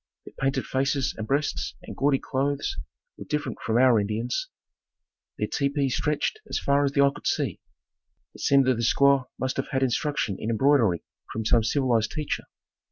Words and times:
Their 0.25 0.33
painted 0.39 0.65
faces 0.65 1.13
and 1.15 1.27
breasts 1.27 1.75
and 1.83 1.95
gaudy 1.95 2.17
clothes 2.17 2.75
were 3.19 3.25
different 3.25 3.59
from 3.63 3.77
our 3.77 3.99
Indians. 3.99 4.47
Their 5.37 5.47
tepees 5.47 5.95
stretched 5.95 6.39
as 6.49 6.57
far 6.57 6.83
as 6.83 6.93
the 6.93 7.01
eye 7.03 7.11
could 7.13 7.27
see. 7.27 7.59
It 8.33 8.41
seemed 8.41 8.65
that 8.65 8.77
the 8.77 8.81
squaws 8.83 9.27
must 9.37 9.57
have 9.57 9.67
had 9.67 9.83
instruction 9.83 10.37
in 10.39 10.49
embroidery 10.49 11.03
from 11.31 11.45
some 11.45 11.63
civilized 11.63 12.09
teacher. 12.13 12.45